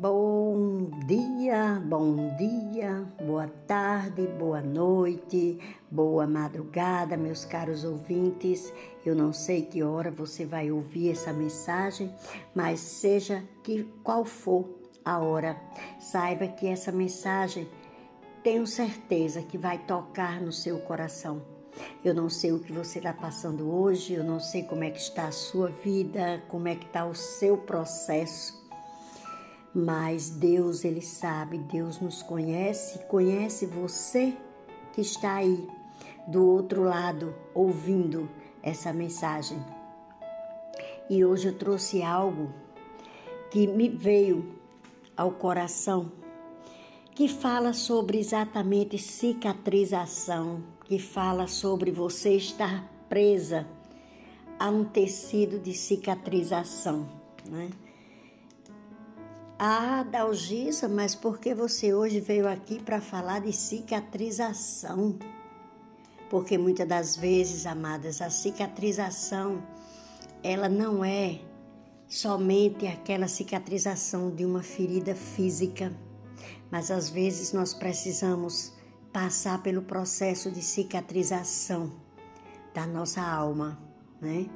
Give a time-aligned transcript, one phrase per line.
[0.00, 5.58] Bom dia, bom dia, boa tarde, boa noite,
[5.90, 8.72] boa madrugada, meus caros ouvintes.
[9.04, 12.10] Eu não sei que hora você vai ouvir essa mensagem,
[12.54, 14.70] mas seja que qual for
[15.04, 15.60] a hora,
[15.98, 17.68] saiba que essa mensagem
[18.42, 21.42] tenho certeza que vai tocar no seu coração.
[22.02, 24.98] Eu não sei o que você está passando hoje, eu não sei como é que
[24.98, 28.59] está a sua vida, como é que está o seu processo
[29.74, 34.36] mas Deus, Ele sabe, Deus nos conhece, conhece você
[34.92, 35.68] que está aí
[36.26, 38.28] do outro lado ouvindo
[38.62, 39.58] essa mensagem.
[41.08, 42.52] E hoje eu trouxe algo
[43.50, 44.54] que me veio
[45.16, 46.12] ao coração,
[47.14, 53.66] que fala sobre exatamente cicatrização, que fala sobre você estar presa
[54.58, 57.08] a um tecido de cicatrização,
[57.46, 57.70] né?
[59.62, 65.18] Ah, Dalgisa, mas por que você hoje veio aqui para falar de cicatrização?
[66.30, 69.62] Porque muitas das vezes, amadas, a cicatrização,
[70.42, 71.40] ela não é
[72.08, 75.92] somente aquela cicatrização de uma ferida física,
[76.70, 78.72] mas às vezes nós precisamos
[79.12, 81.92] passar pelo processo de cicatrização
[82.72, 83.78] da nossa alma,
[84.22, 84.48] né?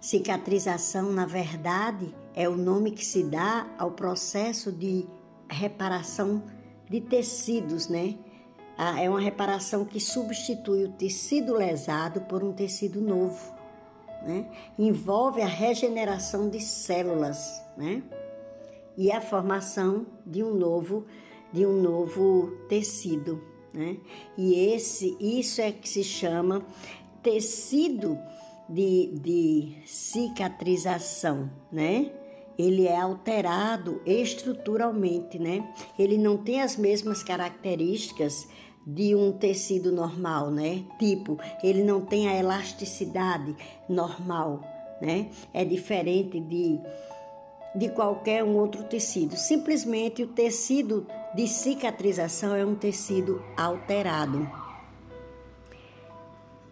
[0.00, 5.06] Cicatrização, na verdade, é o nome que se dá ao processo de
[5.48, 6.42] reparação
[6.88, 8.16] de tecidos, né?
[8.98, 13.54] É uma reparação que substitui o tecido lesado por um tecido novo,
[14.22, 14.46] né?
[14.78, 18.02] Envolve a regeneração de células, né?
[18.96, 21.06] E a formação de um novo,
[21.52, 23.42] de um novo tecido,
[23.74, 23.98] né?
[24.36, 26.64] E esse, isso é que se chama
[27.22, 28.18] tecido
[28.70, 32.12] de, de cicatrização, né?
[32.56, 35.66] Ele é alterado estruturalmente, né?
[35.98, 38.46] Ele não tem as mesmas características
[38.86, 40.84] de um tecido normal, né?
[40.98, 43.56] Tipo, ele não tem a elasticidade
[43.88, 44.60] normal,
[45.00, 45.30] né?
[45.52, 46.78] É diferente de,
[47.74, 49.36] de qualquer um outro tecido.
[49.36, 54.69] Simplesmente o tecido de cicatrização é um tecido alterado.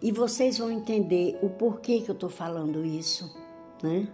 [0.01, 3.35] E vocês vão entender o porquê que eu estou falando isso,
[3.83, 4.07] né?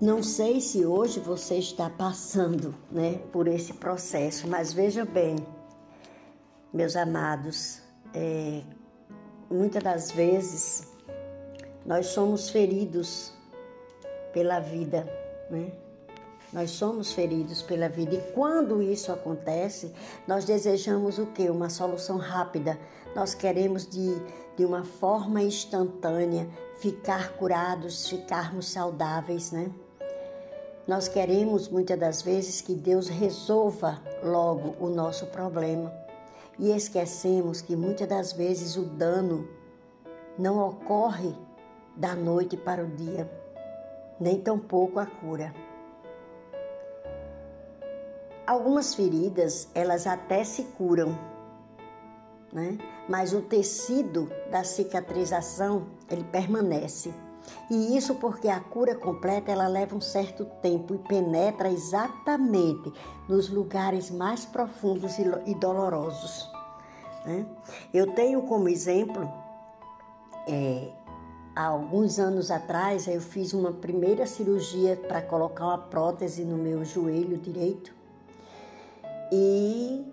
[0.00, 5.36] Não sei se hoje você está passando, né, por esse processo, mas veja bem,
[6.70, 7.80] meus amados,
[8.12, 8.62] é,
[9.50, 10.92] muitas das vezes
[11.86, 13.32] nós somos feridos
[14.32, 15.08] pela vida,
[15.50, 15.72] né?
[16.52, 19.92] Nós somos feridos pela vida e quando isso acontece,
[20.26, 21.48] nós desejamos o que?
[21.50, 22.78] Uma solução rápida.
[23.14, 24.14] Nós queremos de,
[24.56, 29.70] de uma forma instantânea ficar curados, ficarmos saudáveis, né?
[30.86, 35.92] Nós queremos muitas das vezes que Deus resolva logo o nosso problema
[36.58, 39.48] e esquecemos que muitas das vezes o dano
[40.38, 41.34] não ocorre
[41.96, 43.28] da noite para o dia,
[44.20, 45.52] nem tampouco a cura.
[48.46, 51.18] Algumas feridas, elas até se curam,
[52.52, 52.78] né?
[53.08, 57.12] Mas o tecido da cicatrização, ele permanece.
[57.70, 62.92] E isso porque a cura completa ela leva um certo tempo e penetra exatamente
[63.28, 66.50] nos lugares mais profundos e dolorosos.
[67.24, 67.46] Né?
[67.92, 69.30] Eu tenho como exemplo,
[70.48, 70.88] é,
[71.54, 76.84] há alguns anos atrás, eu fiz uma primeira cirurgia para colocar uma prótese no meu
[76.84, 77.94] joelho direito.
[79.32, 80.04] E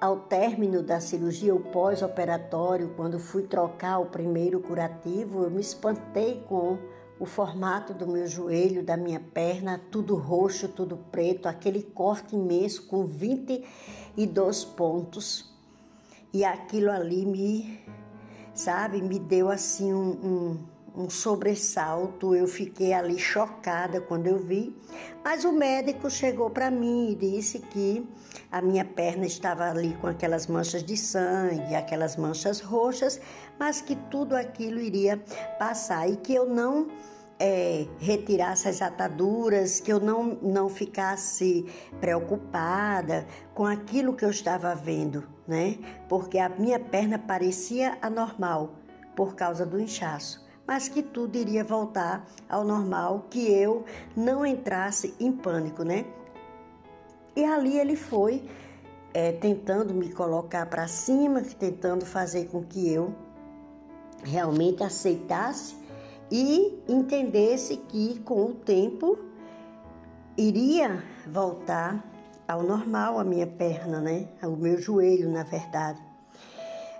[0.00, 6.42] ao término da cirurgia, o pós-operatório, quando fui trocar o primeiro curativo, eu me espantei
[6.48, 6.78] com
[7.18, 12.86] o formato do meu joelho, da minha perna, tudo roxo, tudo preto, aquele corte imenso
[12.86, 15.52] com 22 pontos.
[16.32, 17.80] E aquilo ali me,
[18.54, 20.58] sabe, me deu assim um, um
[20.98, 24.76] um sobressalto, eu fiquei ali chocada quando eu vi.
[25.22, 28.04] Mas o médico chegou para mim e disse que
[28.50, 33.20] a minha perna estava ali com aquelas manchas de sangue, aquelas manchas roxas,
[33.56, 35.22] mas que tudo aquilo iria
[35.56, 36.88] passar e que eu não
[37.38, 41.64] é, retirasse as ataduras, que eu não, não ficasse
[42.00, 43.24] preocupada
[43.54, 45.78] com aquilo que eu estava vendo, né?
[46.08, 48.74] Porque a minha perna parecia anormal
[49.14, 55.14] por causa do inchaço mas que tudo iria voltar ao normal, que eu não entrasse
[55.18, 56.04] em pânico, né?
[57.34, 58.46] E ali ele foi
[59.14, 63.14] é, tentando me colocar para cima, tentando fazer com que eu
[64.22, 65.74] realmente aceitasse
[66.30, 69.18] e entendesse que com o tempo
[70.36, 72.04] iria voltar
[72.46, 74.28] ao normal a minha perna, né?
[74.42, 75.98] O meu joelho, na verdade.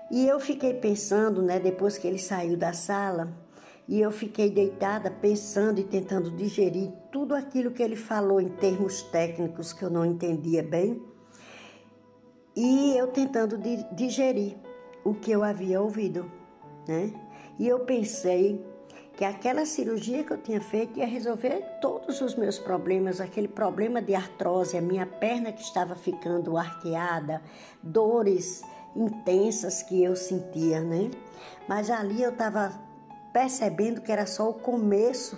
[0.09, 3.31] E eu fiquei pensando, né, depois que ele saiu da sala,
[3.89, 9.01] e eu fiquei deitada pensando e tentando digerir tudo aquilo que ele falou em termos
[9.01, 11.01] técnicos que eu não entendia bem,
[12.55, 13.57] e eu tentando
[13.91, 14.55] digerir
[15.03, 16.31] o que eu havia ouvido,
[16.87, 17.11] né?
[17.57, 18.63] E eu pensei
[19.17, 24.03] que aquela cirurgia que eu tinha feito ia resolver todos os meus problemas, aquele problema
[24.03, 27.41] de artrose, a minha perna que estava ficando arqueada,
[27.81, 28.61] dores
[28.95, 31.09] intensas que eu sentia, né?
[31.67, 32.88] Mas ali eu estava
[33.33, 35.37] percebendo que era só o começo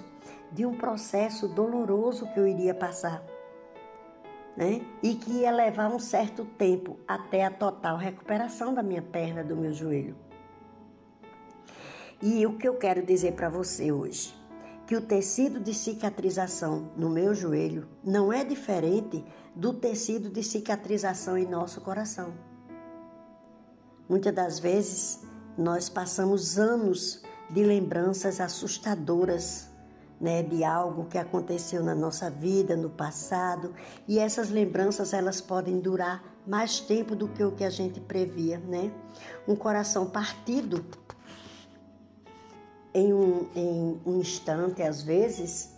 [0.52, 3.24] de um processo doloroso que eu iria passar,
[4.56, 4.82] né?
[5.02, 9.56] E que ia levar um certo tempo até a total recuperação da minha perna, do
[9.56, 10.16] meu joelho.
[12.22, 14.36] E o que eu quero dizer para você hoje?
[14.86, 19.24] Que o tecido de cicatrização no meu joelho não é diferente
[19.56, 22.34] do tecido de cicatrização em nosso coração.
[24.08, 25.24] Muitas das vezes
[25.58, 29.70] nós passamos anos de lembranças assustadoras,
[30.20, 33.74] né, de algo que aconteceu na nossa vida no passado,
[34.08, 38.60] e essas lembranças elas podem durar mais tempo do que o que a gente previa,
[38.60, 38.92] né?
[39.48, 40.86] Um coração partido
[42.94, 45.71] em um, em um instante, às vezes,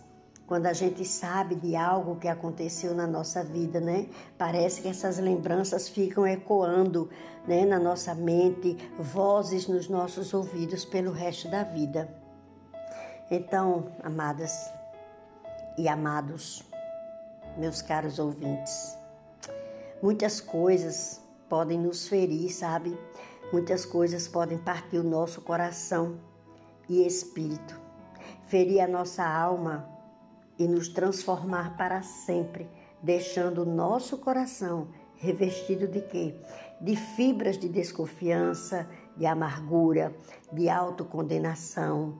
[0.46, 4.06] quando a gente sabe de algo que aconteceu na nossa vida, né?
[4.36, 7.08] Parece que essas lembranças ficam ecoando,
[7.46, 12.08] né, na nossa mente, vozes nos nossos ouvidos pelo resto da vida.
[13.30, 14.70] Então, amadas
[15.78, 16.62] e amados,
[17.56, 18.96] meus caros ouvintes,
[20.02, 22.98] muitas coisas podem nos ferir, sabe?
[23.50, 26.18] Muitas coisas podem partir o nosso coração
[26.88, 27.80] e espírito,
[28.46, 29.93] ferir a nossa alma
[30.58, 32.68] e nos transformar para sempre,
[33.02, 36.34] deixando o nosso coração revestido de quê?
[36.80, 40.14] De fibras de desconfiança, de amargura,
[40.52, 42.18] de autocondenação,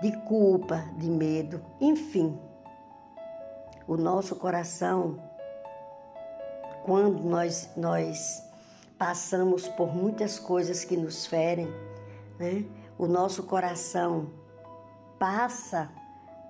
[0.00, 2.38] de culpa, de medo, enfim.
[3.86, 5.18] O nosso coração,
[6.84, 8.42] quando nós, nós
[8.98, 11.68] passamos por muitas coisas que nos ferem,
[12.38, 12.64] né?
[12.98, 14.30] o nosso coração
[15.18, 15.90] passa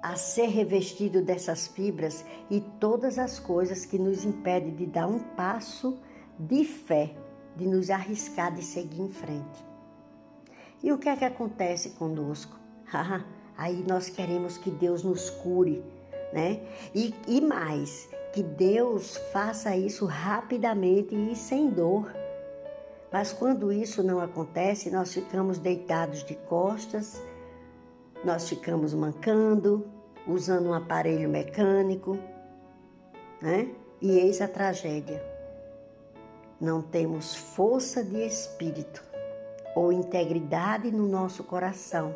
[0.03, 5.21] a ser revestido dessas fibras e todas as coisas que nos impedem de dar um
[5.21, 5.97] passo
[6.37, 7.15] de fé,
[7.57, 9.65] de nos arriscar de seguir em frente.
[10.83, 12.59] E o que é que acontece conosco?
[13.57, 15.85] Aí nós queremos que Deus nos cure,
[16.33, 16.61] né?
[16.93, 22.13] E, e mais, que Deus faça isso rapidamente e sem dor.
[23.13, 27.23] Mas quando isso não acontece, nós ficamos deitados de costas,
[28.25, 29.87] nós ficamos mancando,
[30.27, 32.19] usando um aparelho mecânico,
[33.41, 33.69] né?
[34.01, 35.23] E eis a tragédia.
[36.61, 39.03] Não temos força de espírito
[39.75, 42.15] ou integridade no nosso coração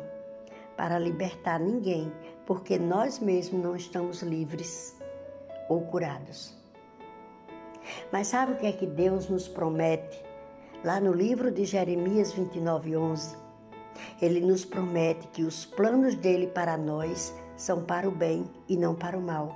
[0.75, 2.11] para libertar ninguém,
[2.45, 4.95] porque nós mesmos não estamos livres
[5.67, 6.55] ou curados.
[8.11, 10.27] Mas sabe o que é que Deus nos promete
[10.83, 13.35] Lá no livro de Jeremias 29, 11,
[14.21, 18.95] ele nos promete que os planos dele para nós são para o bem e não
[18.95, 19.55] para o mal.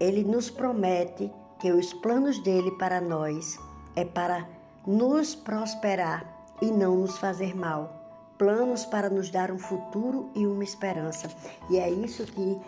[0.00, 3.58] Ele nos promete que os planos dele para nós
[3.96, 4.48] é para
[4.86, 7.94] nos prosperar e não nos fazer mal.
[8.38, 11.28] Planos para nos dar um futuro e uma esperança.
[11.68, 12.58] E é isso que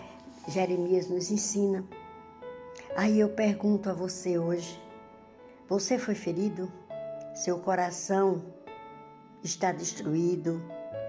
[0.49, 1.85] Jeremias nos ensina.
[2.97, 4.80] Aí eu pergunto a você hoje:
[5.68, 6.70] você foi ferido?
[7.35, 8.42] Seu coração
[9.42, 10.62] está destruído,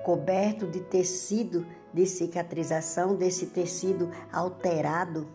[0.03, 5.27] coberto de tecido de cicatrização, desse tecido alterado?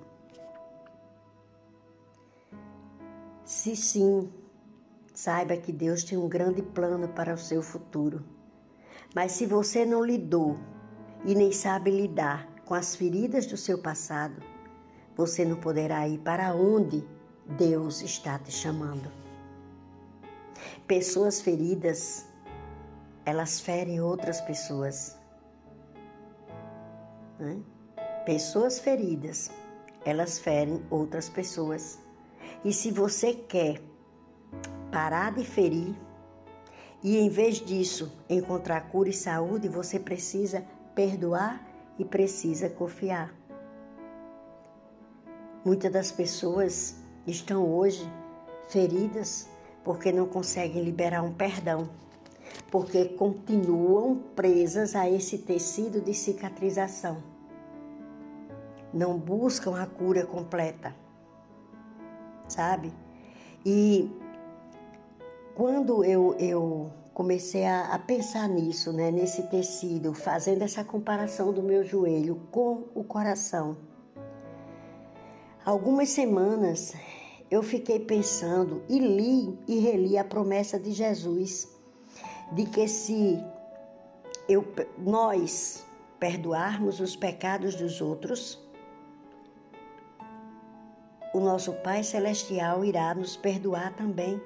[3.45, 4.33] Se sim,
[5.15, 8.25] saiba que Deus tem um grande plano para o seu futuro.
[9.15, 10.59] Mas se você não lidou
[11.25, 14.43] e nem sabe lidar com as feridas do seu passado,
[15.15, 17.03] você não poderá ir para onde
[17.57, 19.11] Deus está te chamando.
[20.87, 22.27] Pessoas feridas,
[23.27, 25.19] elas ferem outras pessoas.
[27.41, 27.61] Né?
[28.25, 29.51] Pessoas feridas,
[30.05, 31.99] elas ferem outras pessoas.
[32.65, 33.83] E se você quer
[34.93, 35.95] parar de ferir
[37.03, 40.65] e em vez disso encontrar cura e saúde, você precisa
[40.95, 41.61] perdoar
[41.99, 43.35] e precisa confiar.
[45.65, 48.09] Muitas das pessoas estão hoje
[48.69, 49.49] feridas
[49.83, 51.89] porque não conseguem liberar um perdão,
[52.77, 57.23] porque continuam presas a esse tecido de cicatrização.
[58.93, 60.95] não buscam a cura completa,
[62.47, 62.93] sabe?
[63.65, 64.11] E
[65.55, 71.63] quando eu, eu comecei a, a, pensar nisso, né, nesse tecido, fazendo essa comparação do
[71.63, 73.75] meu joelho com o coração,
[75.65, 76.93] algumas semanas
[77.51, 81.75] eu fiquei pensando e li e reli a promessa de Jesus
[82.53, 83.43] de que se
[84.49, 84.65] eu,
[84.99, 85.85] nós
[86.19, 88.59] perdoarmos os pecados dos outros,
[91.35, 94.41] o nosso Pai Celestial irá nos perdoar também.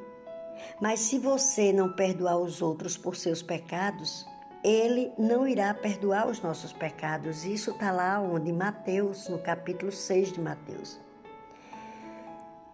[0.81, 4.27] Mas se você não perdoar os outros por seus pecados,
[4.63, 7.45] ele não irá perdoar os nossos pecados.
[7.45, 8.53] Isso está lá onde?
[8.53, 10.99] Mateus, no capítulo 6 de Mateus.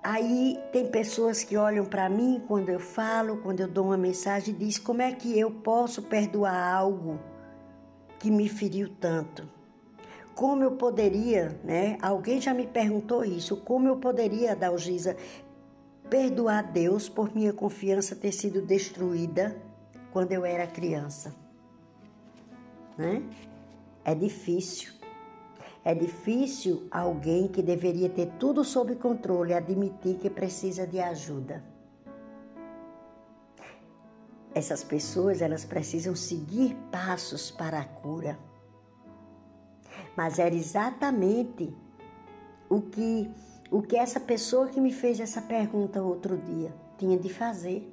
[0.08, 4.54] Aí tem pessoas que olham para mim quando eu falo, quando eu dou uma mensagem
[4.54, 7.18] e diz como é que eu posso perdoar algo
[8.20, 9.50] que me feriu tanto?
[10.32, 11.98] Como eu poderia, né?
[12.00, 15.16] Alguém já me perguntou isso, como eu poderia, Dalgisa,
[16.08, 19.60] perdoar Deus por minha confiança ter sido destruída
[20.12, 21.34] quando eu era criança?
[22.96, 23.24] Né?
[24.04, 24.95] É difícil.
[25.86, 31.62] É difícil alguém que deveria ter tudo sob controle admitir que precisa de ajuda.
[34.52, 38.36] Essas pessoas, elas precisam seguir passos para a cura.
[40.16, 41.72] Mas era exatamente
[42.68, 43.30] o que
[43.70, 47.88] o que essa pessoa que me fez essa pergunta outro dia tinha de fazer.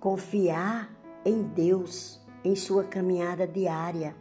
[0.00, 0.90] Confiar
[1.26, 4.16] em Deus em sua caminhada diária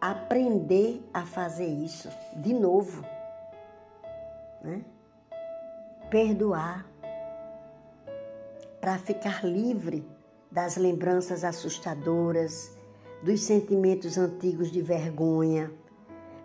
[0.00, 3.04] aprender a fazer isso de novo,
[4.62, 4.82] né?
[6.08, 6.86] Perdoar
[8.80, 10.08] para ficar livre
[10.50, 12.72] das lembranças assustadoras,
[13.22, 15.70] dos sentimentos antigos de vergonha,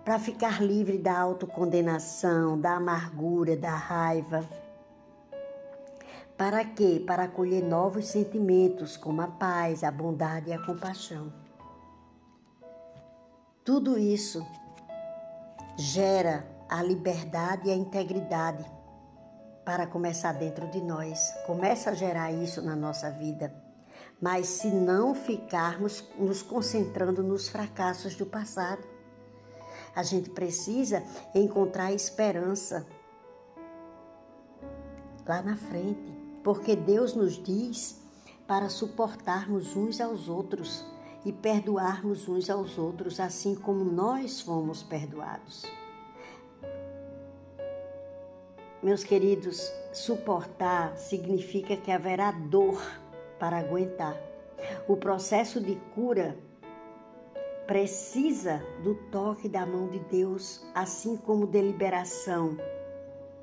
[0.04, 4.48] para ficar livre da autocondenação, da amargura, da raiva.
[6.38, 7.02] Para quê?
[7.08, 11.45] Para acolher novos sentimentos como a paz, a bondade e a compaixão.
[13.66, 14.46] Tudo isso
[15.76, 18.64] gera a liberdade e a integridade
[19.66, 21.34] para começar dentro de nós.
[21.48, 23.52] Começa a gerar isso na nossa vida.
[24.22, 28.88] Mas se não ficarmos nos concentrando nos fracassos do passado,
[29.96, 31.02] a gente precisa
[31.34, 32.86] encontrar esperança
[35.28, 38.00] lá na frente, porque Deus nos diz
[38.46, 40.86] para suportarmos uns aos outros
[41.26, 45.66] e perdoarmos uns aos outros, assim como nós fomos perdoados.
[48.84, 52.80] Meus queridos, suportar significa que haverá dor
[53.40, 54.16] para aguentar.
[54.88, 56.38] O processo de cura
[57.66, 62.56] precisa do toque da mão de Deus, assim como de liberação,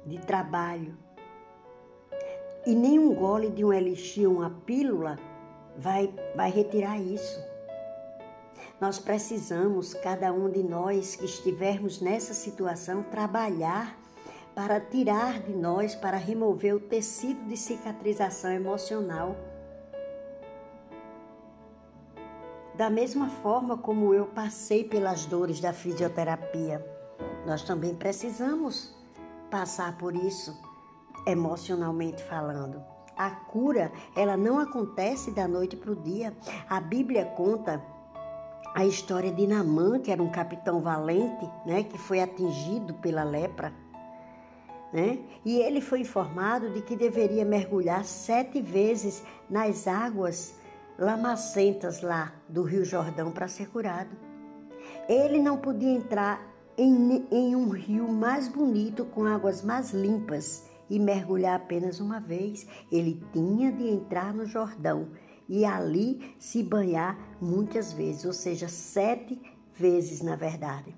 [0.06, 0.96] de trabalho.
[2.64, 5.18] E nem um gole de um elixir, uma pílula,
[5.76, 7.51] vai, vai retirar isso.
[8.82, 13.96] Nós precisamos, cada um de nós que estivermos nessa situação, trabalhar
[14.56, 19.36] para tirar de nós, para remover o tecido de cicatrização emocional.
[22.74, 26.84] Da mesma forma como eu passei pelas dores da fisioterapia,
[27.46, 28.92] nós também precisamos
[29.48, 30.60] passar por isso,
[31.24, 32.82] emocionalmente falando.
[33.16, 36.36] A cura, ela não acontece da noite para o dia.
[36.68, 37.91] A Bíblia conta
[38.74, 43.72] a história de Namã, que era um capitão valente, né, que foi atingido pela lepra.
[44.92, 45.20] Né?
[45.44, 50.54] E ele foi informado de que deveria mergulhar sete vezes nas águas
[50.98, 54.14] lamacentas lá do Rio Jordão para ser curado.
[55.08, 56.40] Ele não podia entrar
[56.76, 62.66] em, em um rio mais bonito, com águas mais limpas, e mergulhar apenas uma vez.
[62.90, 65.08] Ele tinha de entrar no Jordão
[65.48, 69.40] e ali se banhar muitas vezes, ou seja, sete
[69.74, 70.94] vezes na verdade.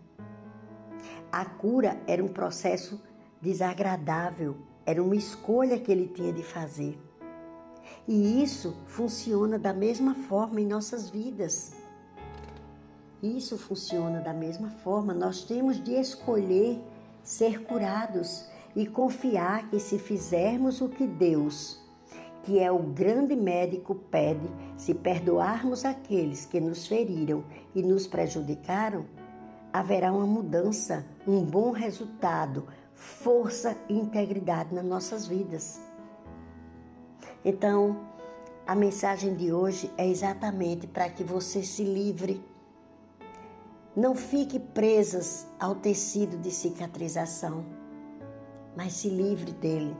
[1.30, 3.00] A cura era um processo
[3.40, 6.98] desagradável, era uma escolha que ele tinha de fazer.
[8.06, 11.72] E isso funciona da mesma forma em nossas vidas.
[13.22, 15.14] Isso funciona da mesma forma.
[15.14, 16.78] Nós temos de escolher
[17.22, 18.46] ser curados
[18.76, 21.83] e confiar que se fizermos o que Deus
[22.44, 29.06] que é o grande médico, pede: se perdoarmos aqueles que nos feriram e nos prejudicaram,
[29.72, 35.80] haverá uma mudança, um bom resultado, força e integridade nas nossas vidas.
[37.44, 37.98] Então,
[38.66, 42.42] a mensagem de hoje é exatamente para que você se livre
[43.94, 47.64] Não fique presas ao tecido de cicatrização,
[48.76, 49.94] mas se livre dele.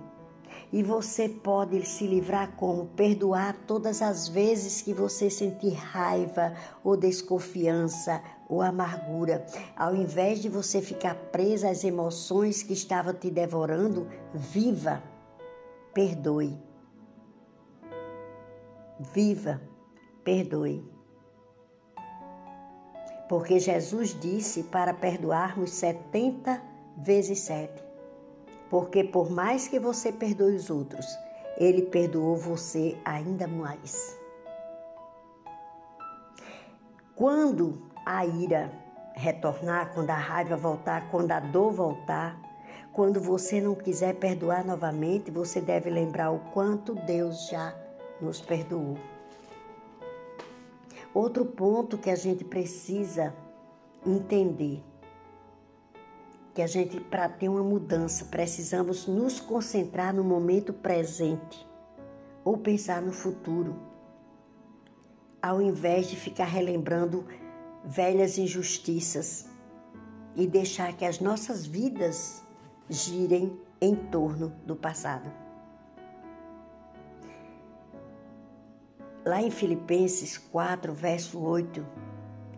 [0.75, 2.87] E você pode se livrar como?
[2.97, 6.53] Perdoar todas as vezes que você sentir raiva
[6.83, 9.47] ou desconfiança ou amargura.
[9.77, 15.01] Ao invés de você ficar presa às emoções que estavam te devorando, viva,
[15.95, 16.59] perdoe.
[18.99, 19.63] Viva,
[20.25, 20.85] perdoe.
[23.29, 26.61] Porque Jesus disse para perdoarmos 70
[26.99, 27.94] vezes 7.
[28.75, 31.07] Porque por mais que você perdoe os outros,
[31.57, 34.19] ele perdoou você ainda mais.
[37.15, 38.73] Quando a ira
[39.15, 42.37] retornar, quando a raiva voltar, quando a dor voltar,
[42.93, 47.73] quando você não quiser perdoar novamente, você deve lembrar o quanto Deus já
[48.21, 48.99] nos perdoou.
[51.15, 53.33] Outro ponto que a gente precisa
[54.05, 54.83] entender
[56.55, 61.67] que a gente para ter uma mudança precisamos nos concentrar no momento presente
[62.45, 63.75] ou pensar no futuro,
[65.43, 67.27] ao invés de ficar relembrando
[67.85, 69.47] velhas injustiças
[70.37, 72.43] e deixar que as nossas vidas
[72.89, 75.31] girem em torno do passado.
[79.25, 81.85] Lá em Filipenses 4, verso 8,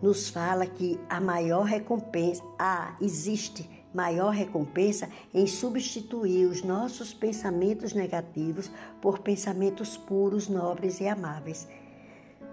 [0.01, 7.93] nos fala que a maior recompensa, ah, existe maior recompensa em substituir os nossos pensamentos
[7.93, 8.69] negativos
[9.01, 11.67] por pensamentos puros, nobres e amáveis,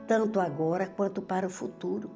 [0.08, 2.10] tanto agora quanto para o futuro.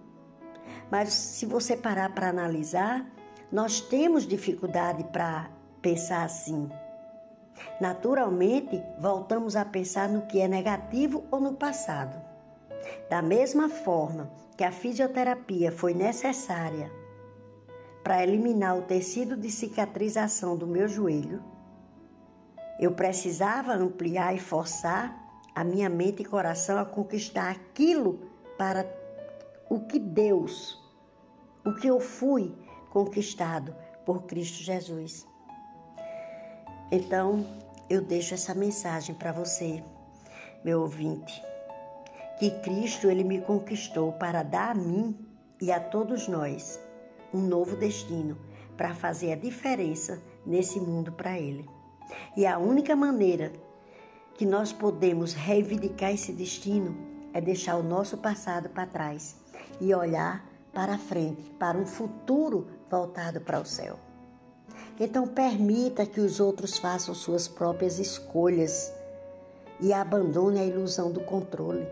[0.90, 3.06] Mas se você parar para analisar,
[3.52, 5.50] nós temos dificuldade para
[5.82, 6.66] pensar assim.
[7.78, 12.18] Naturalmente, voltamos a pensar no que é negativo ou no passado.
[13.10, 16.90] Da mesma forma que a fisioterapia foi necessária
[18.08, 21.44] para eliminar o tecido de cicatrização do meu joelho,
[22.80, 25.14] eu precisava ampliar e forçar
[25.54, 28.18] a minha mente e coração a conquistar aquilo
[28.56, 28.90] para
[29.68, 30.82] o que Deus,
[31.62, 32.56] o que eu fui
[32.88, 35.26] conquistado por Cristo Jesus.
[36.90, 37.44] Então,
[37.90, 39.84] eu deixo essa mensagem para você,
[40.64, 41.42] meu ouvinte,
[42.38, 45.14] que Cristo ele me conquistou para dar a mim
[45.60, 46.87] e a todos nós
[47.32, 48.36] um novo destino
[48.76, 51.68] para fazer a diferença nesse mundo para ele.
[52.36, 53.52] E a única maneira
[54.34, 56.96] que nós podemos reivindicar esse destino
[57.34, 59.36] é deixar o nosso passado para trás
[59.80, 63.98] e olhar para frente, para um futuro voltado para o céu.
[65.00, 68.92] Então, permita que os outros façam suas próprias escolhas
[69.80, 71.86] e abandone a ilusão do controle.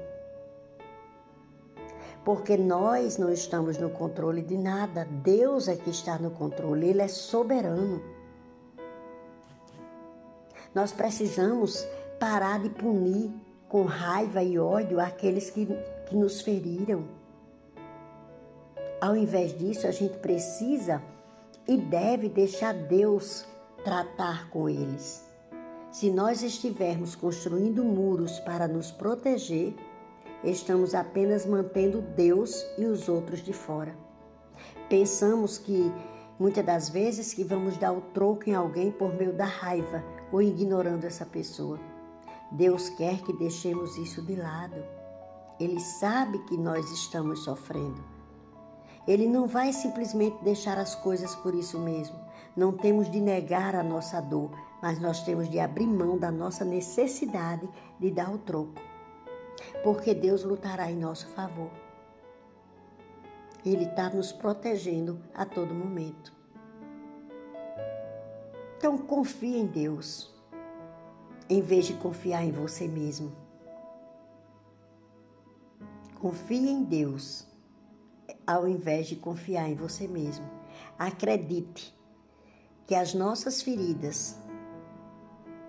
[2.26, 7.00] Porque nós não estamos no controle de nada, Deus é que está no controle, Ele
[7.00, 8.02] é soberano.
[10.74, 11.86] Nós precisamos
[12.18, 13.30] parar de punir
[13.68, 15.66] com raiva e ódio aqueles que,
[16.08, 17.04] que nos feriram.
[19.00, 21.00] Ao invés disso, a gente precisa
[21.64, 23.46] e deve deixar Deus
[23.84, 25.24] tratar com eles.
[25.92, 29.76] Se nós estivermos construindo muros para nos proteger,
[30.44, 33.96] estamos apenas mantendo Deus e os outros de fora.
[34.88, 35.92] Pensamos que
[36.38, 40.42] muitas das vezes que vamos dar o troco em alguém por meio da raiva ou
[40.42, 41.78] ignorando essa pessoa.
[42.52, 44.82] Deus quer que deixemos isso de lado.
[45.58, 48.04] Ele sabe que nós estamos sofrendo.
[49.06, 52.16] Ele não vai simplesmente deixar as coisas por isso mesmo.
[52.56, 54.50] Não temos de negar a nossa dor,
[54.82, 57.68] mas nós temos de abrir mão da nossa necessidade
[57.98, 58.80] de dar o troco.
[59.82, 61.70] Porque Deus lutará em nosso favor.
[63.64, 66.32] Ele está nos protegendo a todo momento.
[68.76, 70.32] Então confie em Deus,
[71.48, 73.34] em vez de confiar em você mesmo.
[76.20, 77.46] Confie em Deus
[78.46, 80.48] ao invés de confiar em você mesmo.
[80.98, 81.96] Acredite
[82.86, 84.36] que as nossas feridas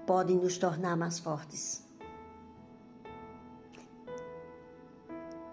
[0.06, 1.87] podem nos tornar mais fortes.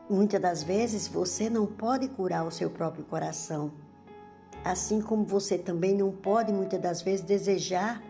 [0.08, 3.72] Muitas das vezes você não pode curar o seu próprio coração,
[4.62, 8.02] assim como você também não pode muitas das vezes desejar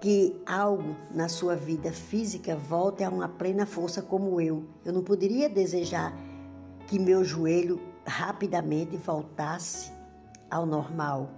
[0.00, 4.64] que algo na sua vida física volte a uma plena força como eu.
[4.84, 6.16] Eu não poderia desejar
[6.86, 9.92] que meu joelho rapidamente voltasse
[10.50, 11.30] ao normal.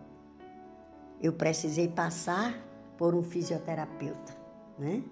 [1.21, 2.55] Eu precisei passar
[2.97, 4.37] por um fisioterapeuta,
[4.79, 5.03] né?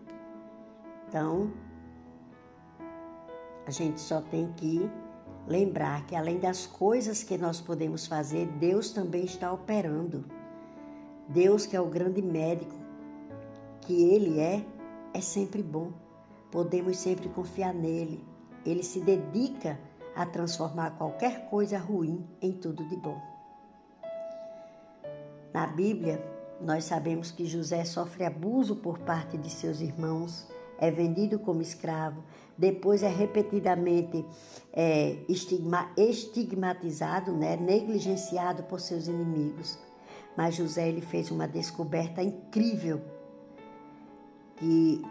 [1.09, 1.51] Então,
[3.68, 4.90] a gente só tem que
[5.46, 10.24] lembrar que além das coisas que nós podemos fazer, Deus também está operando.
[11.28, 12.74] Deus, que é o grande médico
[13.83, 14.64] que Ele é,
[15.12, 15.92] é sempre bom.
[16.50, 18.24] Podemos sempre confiar nele.
[18.64, 19.78] Ele se dedica
[20.16, 23.20] a transformar qualquer coisa ruim em tudo de bom.
[25.52, 26.24] Na Bíblia,
[26.59, 30.48] nós sabemos que José sofre abuso por parte de seus irmãos,
[30.79, 32.23] é vendido como escravo,
[32.57, 34.25] depois é repetidamente
[34.73, 39.79] é, estigma, estigmatizado, né, negligenciado por seus inimigos.
[40.37, 43.01] Mas José ele fez uma descoberta incrível
[44.57, 45.03] que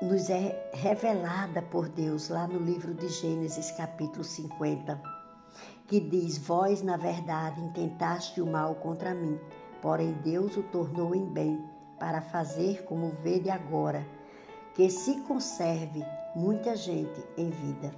[0.00, 5.00] nos é revelada por Deus lá no livro de Gênesis, capítulo 50,
[5.86, 9.38] que diz: Vós, na verdade, intentaste o mal contra mim,
[9.80, 11.62] porém Deus o tornou em bem,
[11.98, 14.04] para fazer como vede agora,
[14.74, 16.04] que se conserve
[16.34, 17.92] muita gente em vida.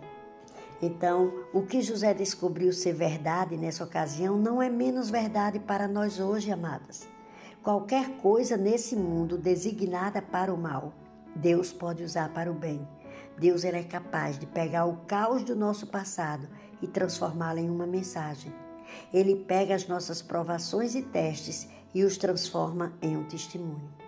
[0.82, 6.18] Então, o que José descobriu ser verdade nessa ocasião não é menos verdade para nós
[6.18, 7.08] hoje, amadas.
[7.62, 10.92] Qualquer coisa nesse mundo designada para o mal
[11.34, 12.86] Deus pode usar para o bem.
[13.38, 16.48] Deus ele é capaz de pegar o caos do nosso passado
[16.80, 18.52] e transformá-lo em uma mensagem.
[19.12, 24.03] Ele pega as nossas provações e testes e os transforma em um testemunho.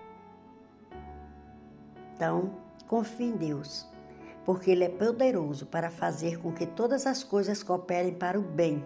[2.17, 2.51] Então,
[2.89, 3.87] confie em Deus,
[4.43, 8.83] porque Ele é poderoso para fazer com que todas as coisas cooperem para o bem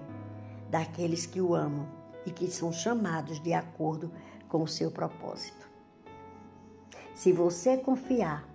[0.69, 1.87] daqueles que o amam
[2.27, 4.11] e que são chamados de acordo
[4.49, 5.71] com o seu propósito.
[7.15, 8.49] Se você confiar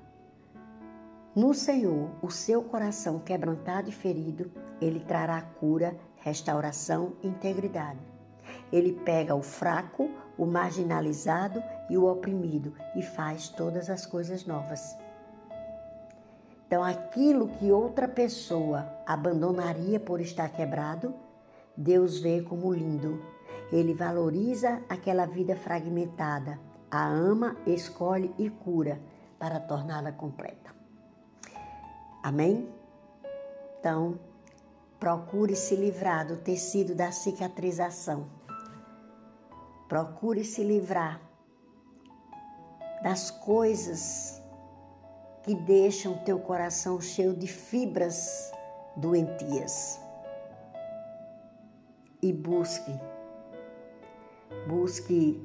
[1.33, 7.99] no Senhor, o seu coração quebrantado e ferido, ele trará cura, restauração e integridade.
[8.71, 14.97] Ele pega o fraco, o marginalizado e o oprimido e faz todas as coisas novas.
[16.67, 21.13] Então, aquilo que outra pessoa abandonaria por estar quebrado,
[21.77, 23.23] Deus vê como lindo.
[23.71, 28.99] Ele valoriza aquela vida fragmentada, a ama, escolhe e cura
[29.37, 30.73] para torná-la completa.
[32.23, 32.67] Amém?
[33.79, 34.19] Então,
[34.99, 38.25] procure se livrar do tecido da cicatrização.
[39.87, 41.21] Procure se livrar
[43.03, 44.41] das coisas
[45.43, 48.51] que deixam teu coração cheio de fibras
[48.95, 49.99] doentias.
[52.19, 52.99] E busque,
[54.67, 55.39] busque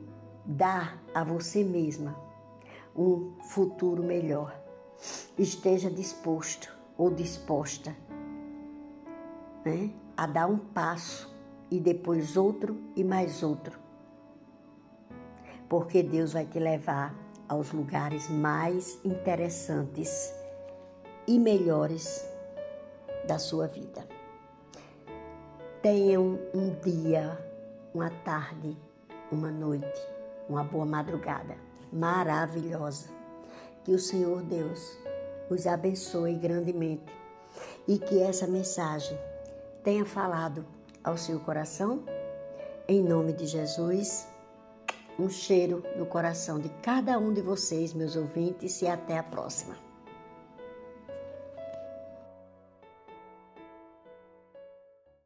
[0.46, 2.16] dar a você mesma
[2.96, 4.58] um futuro melhor.
[5.38, 7.94] Esteja disposto ou disposta
[9.64, 11.30] né, a dar um passo
[11.70, 13.89] e depois outro e mais outro.
[15.70, 17.14] Porque Deus vai te levar
[17.48, 20.34] aos lugares mais interessantes
[21.26, 22.28] e melhores
[23.26, 24.06] da sua vida.
[25.80, 27.38] Tenham um dia,
[27.94, 28.76] uma tarde,
[29.32, 31.56] uma noite uma boa madrugada
[31.92, 33.08] maravilhosa.
[33.84, 34.98] Que o Senhor Deus
[35.48, 37.12] os abençoe grandemente
[37.88, 39.18] e que essa mensagem
[39.82, 40.66] tenha falado
[41.02, 42.02] ao seu coração.
[42.86, 44.26] Em nome de Jesus,
[45.18, 49.89] um cheiro no coração de cada um de vocês, meus ouvintes, e até a próxima.